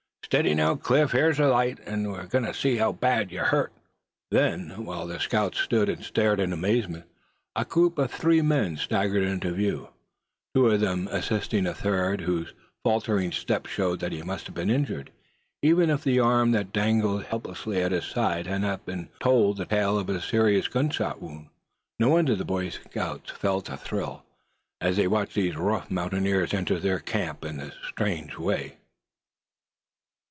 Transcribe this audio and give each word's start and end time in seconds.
Steady 0.23 0.53
now, 0.53 0.75
Cliff; 0.77 1.11
hyah's 1.11 1.41
a 1.41 1.47
light, 1.47 1.77
an' 1.85 2.09
we 2.09 2.25
kin 2.25 2.53
see 2.53 2.77
how 2.77 2.93
bad 2.93 3.31
yuh 3.33 3.41
is 3.41 3.47
hurt!" 3.49 3.73
Then, 4.29 4.85
while 4.85 5.05
the 5.05 5.19
scouts 5.19 5.59
stood 5.59 5.89
and 5.89 6.05
stared 6.05 6.39
in 6.39 6.53
amazement, 6.53 7.03
a 7.53 7.65
group 7.65 7.97
of 7.97 8.09
three 8.11 8.41
men 8.41 8.77
staggered 8.77 9.23
into 9.23 9.51
view, 9.51 9.89
two 10.55 10.67
of 10.69 10.79
them 10.79 11.09
assisting 11.11 11.65
the 11.65 11.73
third, 11.73 12.21
whose 12.21 12.53
faltering 12.81 13.33
steps 13.33 13.71
showed 13.71 13.99
that 13.99 14.13
he 14.13 14.21
must 14.23 14.45
have 14.45 14.55
been 14.55 14.69
injured, 14.69 15.11
even 15.61 15.89
if 15.89 16.01
the 16.01 16.21
arm 16.21 16.51
that 16.51 16.71
dangled 16.71 17.25
helplessly 17.25 17.83
at 17.83 17.91
his 17.91 18.05
side 18.05 18.47
had 18.47 18.61
not 18.61 18.87
told 19.19 19.57
the 19.57 19.65
tale 19.65 19.99
of 19.99 20.07
a 20.07 20.21
serious 20.21 20.69
gunshot 20.69 21.21
wound! 21.21 21.49
No 21.99 22.11
wonder 22.11 22.35
that 22.35 22.37
the 22.37 22.45
Boy 22.45 22.69
Scouts 22.69 23.31
felt 23.31 23.67
a 23.67 23.75
thrill 23.75 24.23
as 24.79 24.95
they 24.95 25.09
watched 25.09 25.33
these 25.35 25.57
rough 25.57 25.91
mountaineers 25.91 26.53
enter 26.53 26.79
their 26.79 26.99
camp 26.99 27.43
in 27.43 27.57
this 27.57 27.75
strange 27.85 28.37
way. 28.37 28.77